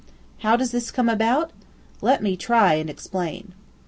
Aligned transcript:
How 0.39 0.55
does 0.55 0.71
this 0.71 0.89
come 0.89 1.07
about? 1.07 1.51
Let 2.01 2.23
me 2.23 2.35
try 2.35 2.73
and 2.73 2.89
explain. 2.89 3.53